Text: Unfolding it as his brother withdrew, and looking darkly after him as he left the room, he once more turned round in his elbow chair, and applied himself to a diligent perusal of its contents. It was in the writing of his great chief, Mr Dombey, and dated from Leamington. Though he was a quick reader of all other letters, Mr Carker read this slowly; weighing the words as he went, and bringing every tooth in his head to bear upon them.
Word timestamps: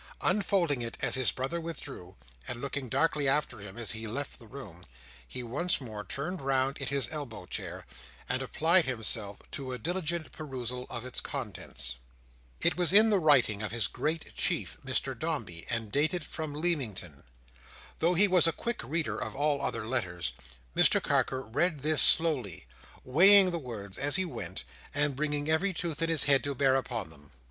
Unfolding 0.21 0.81
it 0.81 0.97
as 1.01 1.13
his 1.13 1.31
brother 1.31 1.61
withdrew, 1.61 2.15
and 2.47 2.59
looking 2.59 2.89
darkly 2.89 3.27
after 3.27 3.59
him 3.59 3.77
as 3.77 3.91
he 3.91 4.07
left 4.07 4.39
the 4.39 4.47
room, 4.47 4.83
he 5.27 5.43
once 5.43 5.79
more 5.79 6.03
turned 6.03 6.41
round 6.41 6.79
in 6.79 6.87
his 6.87 7.07
elbow 7.11 7.45
chair, 7.45 7.85
and 8.27 8.41
applied 8.41 8.85
himself 8.85 9.39
to 9.51 9.71
a 9.73 9.77
diligent 9.77 10.31
perusal 10.31 10.87
of 10.89 11.05
its 11.05 11.19
contents. 11.21 11.97
It 12.61 12.77
was 12.77 12.91
in 12.91 13.11
the 13.11 13.19
writing 13.19 13.61
of 13.61 13.69
his 13.71 13.87
great 13.87 14.33
chief, 14.35 14.75
Mr 14.83 15.13
Dombey, 15.13 15.67
and 15.69 15.91
dated 15.91 16.23
from 16.23 16.55
Leamington. 16.55 17.25
Though 17.99 18.15
he 18.15 18.27
was 18.27 18.47
a 18.47 18.51
quick 18.51 18.81
reader 18.83 19.19
of 19.19 19.35
all 19.35 19.61
other 19.61 19.85
letters, 19.85 20.31
Mr 20.75 20.99
Carker 20.99 21.43
read 21.43 21.81
this 21.81 22.01
slowly; 22.01 22.65
weighing 23.03 23.51
the 23.51 23.59
words 23.59 23.99
as 23.99 24.15
he 24.15 24.25
went, 24.25 24.63
and 24.95 25.15
bringing 25.15 25.47
every 25.47 25.73
tooth 25.73 26.01
in 26.01 26.09
his 26.09 26.23
head 26.23 26.43
to 26.45 26.55
bear 26.55 26.75
upon 26.75 27.11
them. 27.11 27.33